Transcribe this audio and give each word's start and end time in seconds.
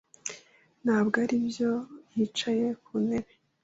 Ntabwo 0.83 1.15
aribyo 1.23 1.71
yicaye 2.15 2.67
ku 2.83 2.93
ntebe? 3.05 3.33